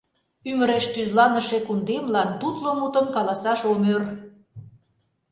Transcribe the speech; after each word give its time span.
Ӱмыреш 0.49 0.85
тӱзланыше 0.93 1.57
кундемлан 1.67 2.29
тутло 2.39 2.69
мутым 2.79 3.05
каласаш 3.15 3.59
ом 3.71 3.81
ӧр. 3.95 4.03